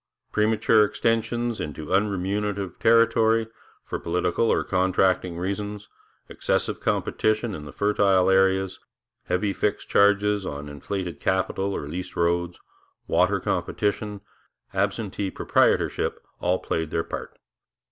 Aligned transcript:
Premature 0.31 0.83
extension 0.83 1.53
into 1.61 1.91
unremunerative 1.93 2.79
territory, 2.79 3.45
for 3.85 3.99
political 3.99 4.49
or 4.51 4.63
contracting 4.63 5.37
reasons, 5.37 5.89
excessive 6.27 6.79
competition 6.79 7.53
in 7.53 7.65
the 7.65 7.71
fertile 7.71 8.27
areas, 8.27 8.79
heavy 9.25 9.53
fixed 9.53 9.89
charges 9.89 10.43
on 10.43 10.67
inflated 10.69 11.19
capital 11.19 11.71
or 11.75 11.87
leased 11.87 12.15
roads, 12.15 12.59
water 13.05 13.39
competition, 13.39 14.21
absentee 14.73 15.29
proprietorship, 15.29 16.19
all 16.39 16.57
played 16.57 16.89
their 16.89 17.03
part. 17.03 17.37